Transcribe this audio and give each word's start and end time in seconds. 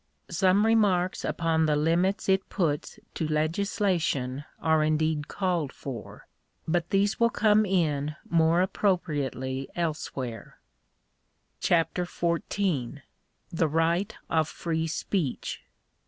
Some 0.31 0.65
remarks 0.65 1.23
upon 1.23 1.67
the 1.67 1.75
limits 1.75 2.27
it 2.27 2.49
puts 2.49 2.97
to 3.13 3.27
legislation 3.27 4.45
are 4.59 4.81
indeed 4.83 5.27
called 5.27 5.71
for. 5.71 6.25
But 6.67 6.89
these 6.89 7.19
will 7.19 7.29
come 7.29 7.67
in 7.67 8.15
more 8.27 8.63
appropriately 8.63 9.69
elsewhere. 9.75 10.57
l 10.57 10.57
2 10.57 10.57
Digitized 10.57 10.59
by 10.63 11.13
VjOOQIC 11.19 11.59
CHAPTER 11.67 12.05
XIV. 12.05 13.01
THE 13.51 13.67
RIGHT 13.67 14.17
01 14.27 14.43
FREE 14.45 14.87
SPEECH. 14.87 15.59